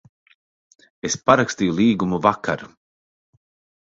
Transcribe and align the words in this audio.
Es 1.09 1.17
parakstīju 1.29 1.75
līgumu 1.81 2.21
vakar. 2.27 2.65